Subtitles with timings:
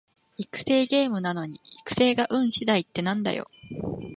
[0.35, 3.45] 育成ゲームなのに育成が運しだいってなんだよ